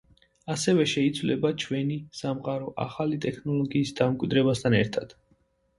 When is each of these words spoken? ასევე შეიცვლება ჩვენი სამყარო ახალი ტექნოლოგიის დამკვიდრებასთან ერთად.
ასევე 0.53 0.87
შეიცვლება 0.93 1.51
ჩვენი 1.65 1.99
სამყარო 2.21 2.73
ახალი 2.87 3.21
ტექნოლოგიის 3.27 3.95
დამკვიდრებასთან 4.03 4.83
ერთად. 4.85 5.21